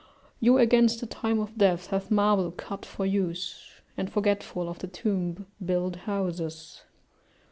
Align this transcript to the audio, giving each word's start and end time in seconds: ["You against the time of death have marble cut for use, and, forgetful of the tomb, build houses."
["You 0.39 0.57
against 0.57 0.99
the 0.99 1.05
time 1.05 1.39
of 1.39 1.59
death 1.59 1.91
have 1.91 2.09
marble 2.09 2.49
cut 2.51 2.85
for 2.87 3.05
use, 3.05 3.69
and, 3.95 4.11
forgetful 4.11 4.67
of 4.67 4.79
the 4.79 4.87
tomb, 4.87 5.45
build 5.63 5.95
houses." 6.09 6.81